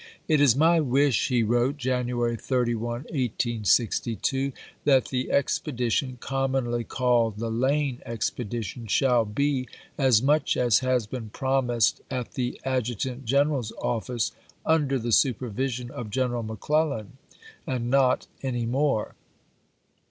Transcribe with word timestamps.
"It 0.27 0.41
is 0.41 0.55
my 0.55 0.79
wish," 0.79 1.27
he 1.27 1.43
wrote, 1.43 1.77
January 1.77 2.35
31, 2.35 3.01
1862," 3.03 4.51
that 4.83 5.09
the 5.09 5.31
expedition 5.31 6.17
commonly 6.19 6.83
called 6.83 7.37
the' 7.37 7.51
Lane 7.65 8.01
Expedition' 8.03 8.87
shall 8.87 9.25
be, 9.25 9.67
as 9.99 10.23
much 10.23 10.57
as 10.57 10.79
has 10.79 11.05
been 11.05 11.29
promised 11.29 12.01
at 12.09 12.31
the 12.31 12.59
Adjutant 12.65 13.25
General's 13.25 13.71
office, 13.73 14.31
under 14.65 14.97
the 14.97 15.11
supervision 15.11 15.91
of 15.91 16.09
General 16.09 16.41
McClellan, 16.41 17.19
and 17.67 17.91
not 17.91 18.25
any 18.41 18.65
more. 18.65 19.13